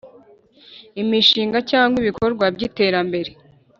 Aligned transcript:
Imishinga 1.01 1.57
cyangwa 1.69 1.95
ibikorwa 2.03 2.45
by 2.55 2.61
iterambere 2.67 3.31